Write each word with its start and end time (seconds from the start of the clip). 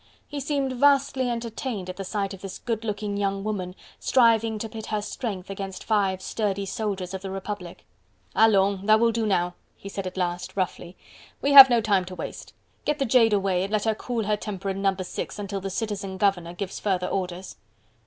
He 0.27 0.39
seemed 0.39 0.73
vastly 0.73 1.29
entertained 1.29 1.87
at 1.87 1.95
the 1.95 2.03
sight 2.03 2.33
of 2.33 2.41
this 2.41 2.57
good 2.57 2.83
looking 2.83 3.17
young 3.17 3.43
woman 3.43 3.75
striving 3.99 4.57
to 4.57 4.67
pit 4.67 4.87
her 4.87 4.99
strength 4.99 5.47
against 5.51 5.83
five 5.83 6.23
sturdy 6.23 6.65
soldiers 6.65 7.13
of 7.13 7.21
the 7.21 7.29
Republic. 7.29 7.85
"Allons! 8.35 8.83
that 8.87 8.99
will 8.99 9.11
do 9.11 9.27
now!" 9.27 9.53
he 9.75 9.89
said 9.89 10.07
at 10.07 10.17
last 10.17 10.57
roughly. 10.57 10.97
"We 11.39 11.51
have 11.51 11.69
no 11.69 11.81
time 11.81 12.05
to 12.05 12.15
waste! 12.15 12.51
Get 12.83 12.97
the 12.97 13.05
jade 13.05 13.31
away, 13.33 13.61
and 13.61 13.71
let 13.71 13.83
her 13.83 13.93
cool 13.93 14.23
her 14.23 14.35
temper 14.35 14.69
in 14.69 14.81
No. 14.81 14.95
6, 14.99 15.37
until 15.37 15.61
the 15.61 15.69
citizen 15.69 16.17
governor 16.17 16.53
gives 16.55 16.79
further 16.79 17.05
orders. 17.05 17.57